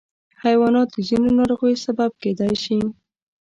حیوانات 0.43 0.87
د 0.91 0.97
ځینو 1.07 1.29
ناروغیو 1.39 1.83
سبب 1.85 2.11
کېدای 2.23 2.53
شي. 2.63 2.77